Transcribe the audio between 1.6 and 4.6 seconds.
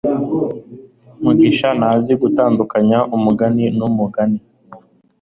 ntazi gutandukanya umugani numugani